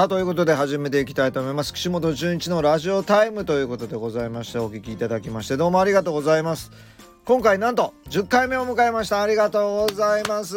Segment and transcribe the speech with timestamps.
[0.00, 1.74] さあということで始めていきたいと思います。
[1.74, 6.72] 岸本純一のラジオタイムということでございましてお聞きいただきましてどうもありがとうございます。
[7.26, 9.20] 今回なんと10回目を迎えました。
[9.20, 10.56] ありがとうございます。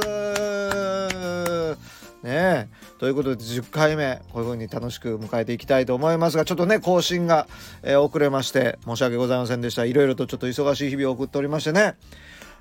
[2.24, 2.70] ね
[3.00, 7.50] ということで10回目こういう風に楽しく迎えていきたいと思いますがちょっとね更新が、
[7.82, 9.84] えー、遅れまして申し訳ございませんでした。
[9.84, 11.96] いろいろとちょっと忙しい日々を送っておりましてね。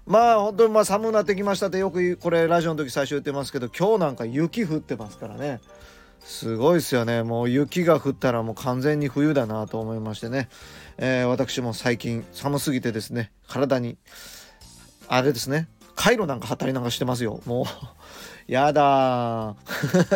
[0.04, 5.60] まあ本当にまあ寒くなってきましたってよくこれラジオの時最初言ってますけど今日なんか雪降ってますからね。
[6.24, 7.22] すごいですよね。
[7.22, 10.48] もう雪が降ったらもう完全に冬だなと思いましてね、
[10.98, 13.32] えー、私も最近寒すぎてですね。
[13.48, 13.96] 体に
[15.08, 15.68] あれですね。
[15.94, 17.40] カイロなんか貼ったりなんかしてますよ。
[17.44, 17.64] もう
[18.50, 19.54] やだ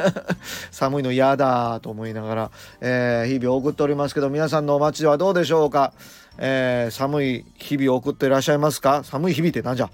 [0.72, 5.92] 寒いのやだと思いながら、えー、日々送っておりますけど皆さんのお待ちはどうでしょうか？
[6.38, 9.02] えー、寒い日々を送っていらっしゃいますか？
[9.04, 9.90] 寒い日々ってなんじゃ？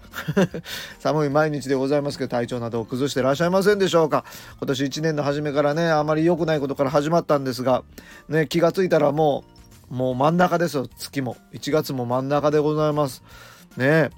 [1.01, 4.25] 寒い毎日でございますけど体調などを崩してらっしゃいませんでしょうか？
[4.59, 7.83] 今年1年の初めからねあまり良くないことから始まったんですが、
[8.29, 9.45] ね、気がついたらも
[9.91, 11.37] うもう真ん中ですよ月も。
[11.53, 13.23] 1月も真ん中でございます。
[13.77, 14.11] ね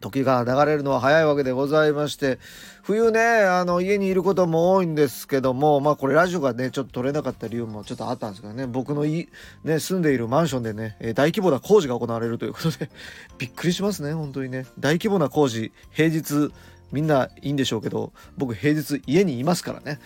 [0.00, 2.38] 時が流れるのは早いわけでございまして
[2.86, 9.26] 冬ねあの家にいることも多いんですけどもまあこれラジオがねちょっと撮れなかった理由もちょっとあったんですけどね僕のい、
[9.64, 12.90] ね、住んでいるマンションでね大規模な工事が行われるということで
[13.38, 14.66] びっくりしますね本当にね。
[14.78, 16.52] 大規模な工事平日
[16.92, 19.98] みんないいんでしょうけど僕平日家にいますからね。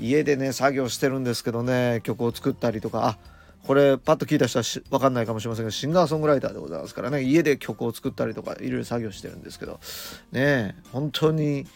[0.00, 3.18] 家でね作業してるんですけどね曲を作ったりとかあ
[3.66, 7.22] これパッと聞いた人は分かんないかもしれませんがシンガーソングライターでございますからね。
[7.22, 9.78] 家で曲を作ったりとかいろいろ作業してるんですけど
[10.32, 11.66] ね本当に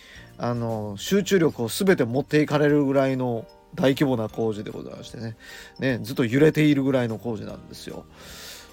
[0.43, 5.37] あの集中力を全て持っていかれるぐらいの大規模な工事でございましてね。
[5.79, 8.07] ねずっと揺れているぐらいの工事なんですよ。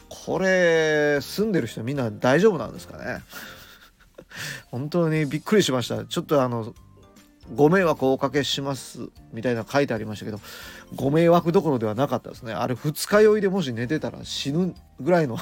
[0.07, 3.19] これ住んでる人みんな大丈夫なんですかね？
[4.71, 6.05] 本当にびっくりしました。
[6.05, 6.73] ちょっとあの
[7.53, 10.39] ご迷惑をおかけしますみたいな書いてありましたけど
[10.95, 12.53] ご迷惑どころではなかったですね。
[12.53, 15.37] あれ二日酔いでもし寝てたら死ぬぐらいの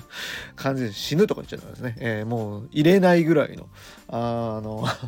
[0.56, 3.68] 感じで死ぬとか言っちゃったんですね、えー、もう入れないぐらいの。
[4.08, 4.86] あの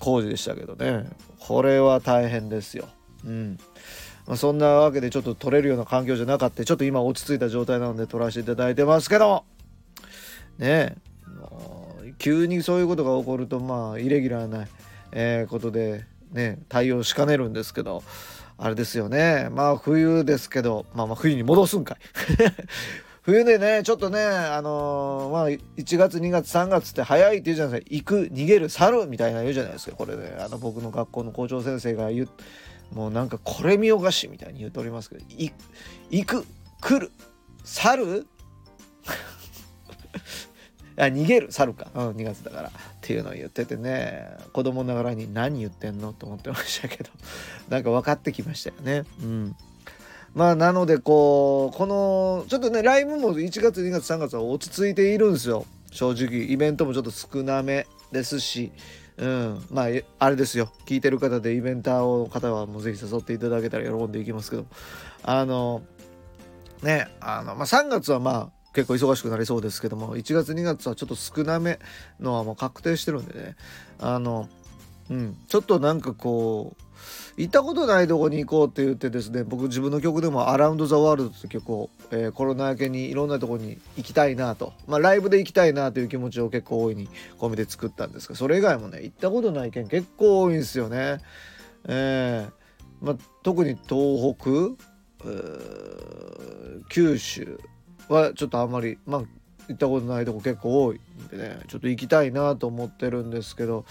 [0.00, 1.08] 工事でしたけどね。
[1.38, 2.88] これは大変ですよ。
[3.24, 3.58] うん。
[4.26, 6.64] まあ、そんなわけでちょっと取れるような環境じゃなかった。
[6.64, 9.44] ちょっと今落ち着いた状態なので取らせていただいてますけども。
[10.58, 10.96] ねえ。
[12.18, 14.66] 急にそういうことが起こるとまあイレギュラーな
[15.12, 18.02] えー、ことでね対応しかねるんですけど。
[18.62, 19.48] あれですよね。
[19.50, 20.84] まあ冬ですけど。
[20.94, 21.98] まあまあ冬に戻すんかい
[23.22, 27.94] 冬でねちょっとねあのー、まあ1月2月3月って早いって言うじゃないですか。
[27.96, 29.96] 行く逃げる去るみたいな言うじゃないですか。
[29.96, 32.28] これねあの僕の学校の校長先生が言う
[32.94, 35.24] もうなんかこれ見よがしみたいに言うとおりますけど
[36.10, 36.46] 行く
[36.80, 37.12] 来る
[37.64, 38.26] 去る？
[40.96, 47.10] あ逃げる猿か、うん、2月だからっていうのを言っててね子供ながらに何言ってんのと思ってましたけど
[47.68, 49.04] なんか分かってきましたよね。
[49.22, 49.56] うん。
[50.34, 55.66] まあなのでこうこのちょっとねライブも1月2月3月は落ち着いているんですよ。
[55.90, 58.72] 正直イベントもちょっと少なめですし。
[59.16, 59.86] うん、まあ
[60.18, 60.72] あれですよ。
[60.86, 64.66] 聞いてる方でイベンターの方はもうぜひ誘っていただけたら喜んでいきますけど。
[65.22, 65.82] あの
[66.82, 71.78] ねあの、まあ、3月はまあ結構忙しくなりそうですけども1月2月はちょっと少なめ
[72.20, 73.56] のはもう確定してるんでね。
[73.98, 74.48] あの
[75.10, 75.36] うん。
[75.48, 76.82] ちょっとなんかこう
[77.36, 91.18] 行ったことないとこに行こうって言ってですね僕自分の曲でも「アラウンド・ザ・ワールド」って曲を、えー、コロナ明けにいろんなとこに行きたいなとまあライブで行きたいなという気持ちを結構大いに込めて作ったんですがそれ以外もね行ったことない県結構多いんですよね。
[91.86, 92.60] えー
[93.00, 94.76] まあ、特に東北、
[96.90, 97.58] 九州
[98.08, 99.22] はちょっとあんまりまあ
[99.68, 103.84] 行ったことないとこ結構多いんでねちょっと行きたいなと思ってるんですけど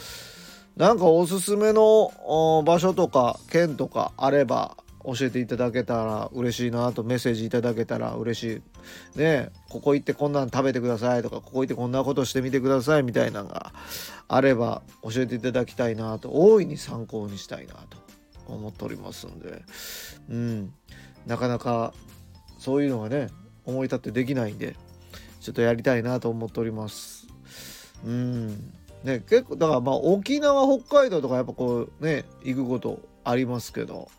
[0.79, 8.61] なんかおすすめの場所とか県とかあれば教えていただけたら嬉しいなとメッセージいただけたら嬉し
[9.15, 9.19] い。
[9.19, 13.73] ねここ行ってこんなん食べてくださいとかここ行ってこんなことしてみてくださいみたいなのが
[14.29, 17.97] あれば教えていただきたいなと大いに参考にしたいなと
[18.47, 19.61] 思っておりますんで。
[20.29, 20.73] うん。
[21.27, 21.93] なかなか
[22.57, 23.27] そういうのがね
[23.65, 24.77] 思い立ってできないんで
[25.41, 27.27] ちょっとやりたいなと思っております。
[28.05, 28.78] うん。
[29.03, 34.09] ね結構だからまあ沖縄北海道とかやっぱこうね行くことありますけど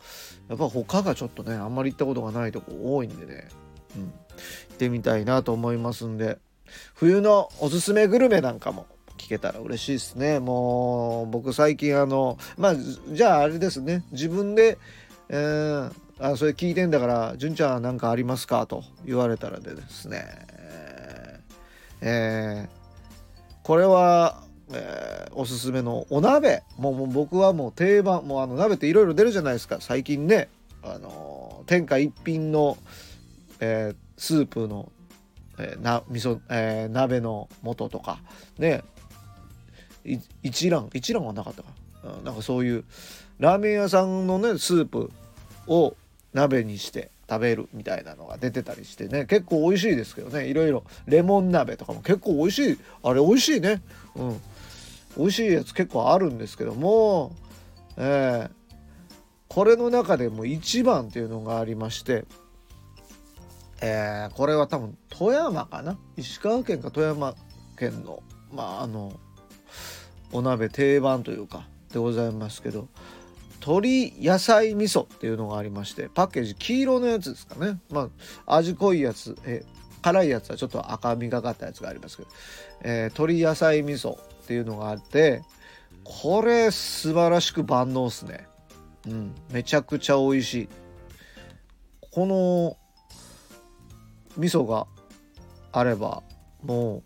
[0.49, 3.47] やっぱ他がちょっとねあんまり行ったことがないとこ多いんでね、
[3.95, 4.07] うん、行
[4.73, 6.39] ってみたいなと思いますんで。
[6.95, 8.85] 冬のおすすめグルメなんかも
[9.17, 10.39] 聞けたら嬉しいですね。
[10.39, 14.03] もう僕最近あのまあじゃああれですね。
[14.11, 14.77] 自分で、
[15.29, 20.25] えー、あそれ聞いてんだから純ちゃん何かありますかと言われたらでですね。
[22.03, 26.63] えー、これは、えー、おすすめのお鍋。
[26.77, 29.77] もう僕はもう定番もうあの鍋っていろいろ出るじゃないですか。
[29.79, 30.49] 最近ね
[30.83, 32.77] あの天下一品の、
[33.59, 34.91] えー、スープの、
[35.57, 38.19] えー、な味噌、え、鍋の素とか。
[38.57, 38.83] ね。
[40.41, 41.69] 一蘭一蘭はなかったか
[42.03, 42.21] な。
[42.23, 42.83] なんかそういう
[43.37, 45.11] ラーメン屋さんのねスープ
[45.67, 45.95] を
[46.33, 49.25] 鍋にして食べるみたいなのが出てたりしてね。
[49.25, 50.47] 結構美味しいですけどね。
[50.47, 52.79] いろいろレモン鍋とかも結構美味しい。
[53.03, 53.83] あれ美味しいね。
[54.15, 54.41] うん。
[55.17, 57.35] 美味しいやつ結構あるんですけども
[57.97, 58.51] えー、
[59.49, 62.25] これの中でも一番っていうのがありまして
[63.81, 65.97] えー、これは多分富山かな？
[66.15, 67.35] 石川県か富山
[67.77, 68.21] 県の
[68.53, 69.13] まああの
[70.31, 72.87] お鍋定番というかでございますけど
[73.59, 77.79] 鶏野菜味噌っていうのがありましてパッケージ黄色のやつですかね。
[77.89, 78.09] ま
[78.45, 79.63] あ味濃いやつえ
[80.01, 82.29] 辛いやつはちょっと赤みがかったやつがありますけど、
[82.81, 84.17] えー、鶏野菜味噌っ
[84.47, 85.43] ていうのがあって
[86.03, 88.47] これ素晴らしく万能っすね。
[89.07, 90.69] うんめちゃくちゃ美味しい。
[92.11, 92.77] この
[94.37, 94.87] 味噌が
[95.71, 96.23] あれば
[96.63, 97.03] も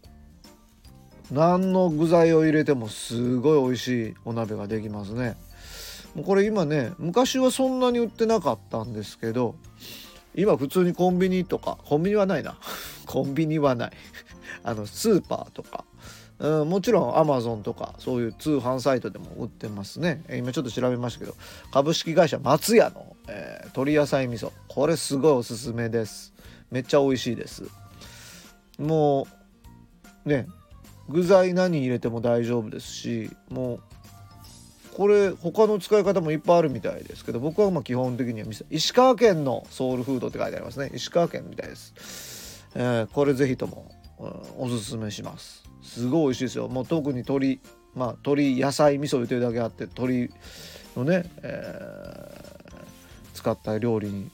[1.32, 5.36] う何の具材を入れてもすごい美味しいお鍋ができますね。
[6.24, 9.56] これ今ね昔はそんなに売ってなかったんですけど
[10.36, 12.58] 今普通にコンビニとかコンビニはないな。
[13.06, 13.92] コンビニはない。
[14.64, 15.86] あのスーパーとか。
[16.38, 20.22] うん、もちろんアマゾンとかそういう通販サイトでも売ってますね。
[20.30, 21.36] 今ちょっと調べましたけど
[21.72, 24.52] 株式会社松屋の、えー、鶏野菜味噌。
[24.68, 26.34] これすごいおすすめです。
[26.72, 27.64] めっちゃ美味しいです。
[28.78, 29.28] も
[30.26, 30.48] うね
[31.08, 33.80] 具材何入れても大丈夫ですしもう
[34.96, 40.90] これ他の使い方もいっぱいあるみたいですけど僕はまあ基本的には石川県のソウルフードって書いてありますね。
[40.94, 43.92] 石川県みたいです、えー、これぜひとも、
[44.58, 45.66] うん、おすすめします。
[45.84, 46.70] すごい美味しいですよ。
[46.70, 47.60] もう特に鶏
[47.94, 50.30] まあ鶏野菜味噌入れてるだけあって鶏
[50.96, 54.32] のね、えー、使った料理に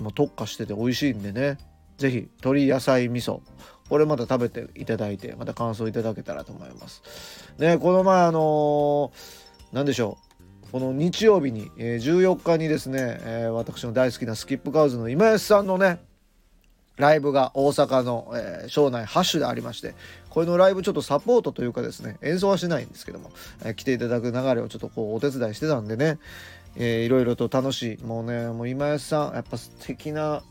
[0.00, 1.58] もう特化してて美味しいんでね。
[1.96, 3.38] 是非鶏野菜味噌。
[3.88, 7.04] これまた食べていただいてまた感想いただけたらと思います。
[7.58, 10.18] ねこの前あのー何でしょ
[10.68, 10.72] う？
[10.72, 16.00] この日曜日に、えー、14日にですね、えー、私の大好きなスキップカウズの今安さんのね
[16.96, 19.94] ライブが大阪の、えー、庄内ハッシュでありまして
[20.28, 23.30] これのライブちょっとサポートというかですね演奏はしないんですけども、
[23.64, 26.18] えー、来ていただく流れをちょっとこうお手伝いしてたんでね、
[26.76, 28.04] えー、いろいろと楽しい。
[28.04, 30.42] もうねもう今安さんやっぱ素敵な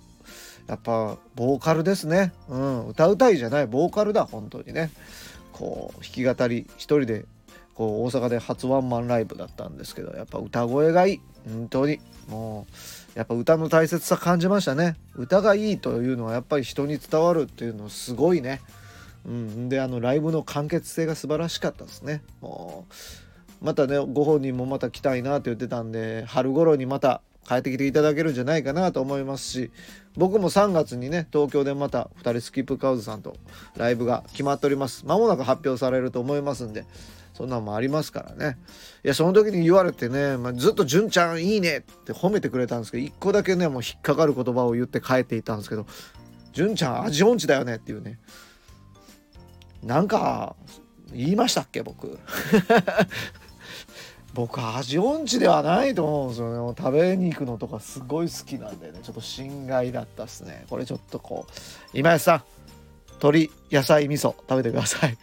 [0.67, 2.33] やっぱボーカルですね。
[2.49, 3.67] うん歌うたいじゃない。
[3.67, 4.91] ボーカルだ本当にね。
[5.53, 7.25] こう弾き語り一人で
[7.79, 11.21] こう大阪で初ワンマンライブだったんですけどやっぱ歌声がいい。
[11.49, 12.01] 本当に。
[12.27, 12.67] も
[13.15, 14.97] うやっぱ歌の大切さ感じましたね。
[15.15, 18.59] 歌がいいというのはやっぱり人に伝わるっていうのすごいね。
[19.25, 19.69] うん。
[19.69, 22.21] であのライブの完結性が素晴らしかったですね。
[22.41, 22.85] も
[23.61, 29.71] うまたねご本人もまた来たいなって言ってたんで春頃にまた帰ってきていただけるんじゃないかなと思いますし
[30.15, 33.35] 僕も3月にね東京でまた2人スキップカウズさんと
[33.75, 35.03] ライブが決まっております。
[35.07, 36.85] 間もなく発表されると思いますんで
[37.33, 38.57] そんなんもありますからね。
[39.03, 45.87] いやその時に言われてね、まあ、ずっと「純ちゃんいいね」って褒めてくれたんですけど一個だけねもう引っかかる言葉を言って帰っていたんですけど
[46.53, 48.19] 「純ちゃん味音痴だよね」っていうね。
[49.81, 50.55] なんか
[51.13, 52.19] 言いましたっけ僕。
[54.33, 56.75] 僕味音痴ではないと思うんですよね。
[56.77, 58.99] 食べに行くのとかすごい好きなんでね。
[59.01, 60.65] ちょっと心外だったっすね。
[60.69, 61.51] これちょっとこう
[61.93, 62.43] 今井さん
[63.19, 65.17] 鶏野菜味噌食べてください、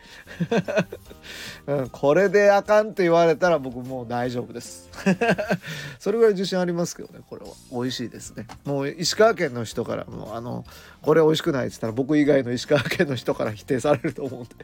[1.67, 4.89] うん、これであかんって言われたら僕もう大丈夫です。
[5.99, 7.49] それぐらい自信ありますけどねこれは。
[7.73, 8.47] 美味しいですね。
[8.65, 10.65] もう石川県の人からもうあの
[11.01, 14.55] これ美味しくないっつったら僕以外の石川県の人から否定されると思うんで。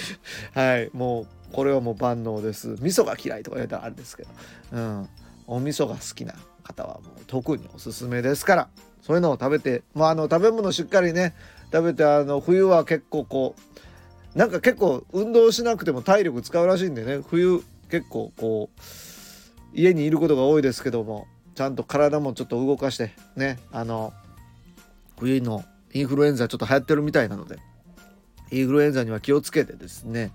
[0.58, 2.76] はいもうこれはもう万能です。
[2.80, 4.28] 味噌が嫌いとか言われたらあれですけど。
[4.72, 5.08] うん。
[5.46, 8.68] お味噌が好きな方はもう特におすすめですから。
[9.02, 11.34] そういうのを食べてまああの食べ物しっかりね
[11.72, 13.54] 食べてあの冬は結構こ
[14.34, 17.22] うなんか結構運動しなくても体力使うらしいんでね。
[17.26, 18.80] 冬結構こう
[19.72, 24.12] 家にいることが多いですけどもちゃんと体もちょっと動かしてねあの
[25.18, 27.58] 冬のインフルエンザちょっと流行ってるみたいなので
[28.50, 30.32] インフルエンザには気をつけてですね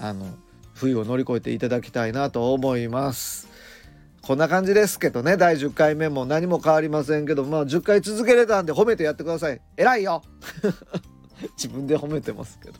[0.00, 0.26] あの
[0.74, 3.48] 冬を乗り越えていただきたいなと思います。
[4.26, 10.22] こんな感じですけどね第10回目も何も変わりませんけどまあ10回続けれたんで褒めてやってください偉いよ
[11.56, 12.74] 自分で褒めてますけど。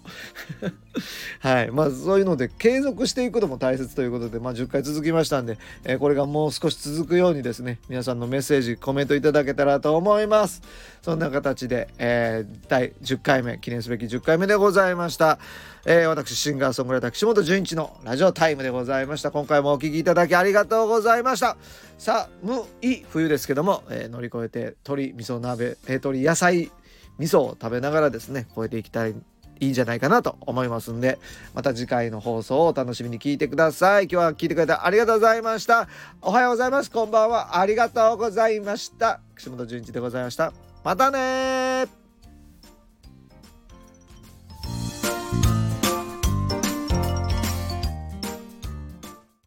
[1.41, 1.71] はい。
[1.71, 10.63] まあそういうので継続していくのも大切ということで、まあ、10回続きましたんで、えー、これがもう少し続くようにですね皆さんのメッセージコメントいただけたらと思います。
[11.03, 15.39] そんな形で、えー、第10回目記念すべき10回目でございました、
[15.85, 19.31] えー、私シンガーソングライター岸本純一のラジオタイムでございました。
[19.31, 21.57] 今回もお聴きいただきありがとうございました。
[21.99, 26.71] さあ無い冬ですけども、えー、乗り越えて鶏味噌鍋鶏野菜
[27.19, 29.15] 味噌を食べながらですね超えていきたい
[29.61, 31.19] いいんじゃないかなと思いますんで
[31.55, 34.05] また次回の放送をお楽しみに聞いてください。
[34.05, 35.89] 今日は聞いてくれてありがとうございました。
[36.21, 36.91] おはようございます。
[36.91, 37.59] こんばんは。
[37.59, 39.21] ありがとうございました。
[39.37, 40.53] 岸本純一でございました。
[40.83, 42.04] またね